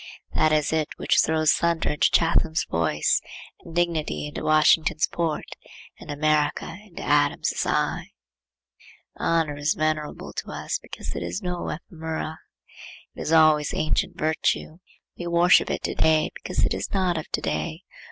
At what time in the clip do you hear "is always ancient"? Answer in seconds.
13.21-14.17